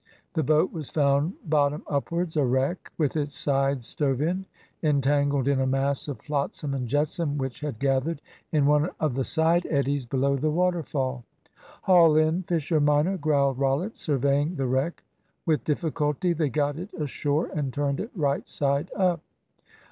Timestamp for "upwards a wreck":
1.85-2.91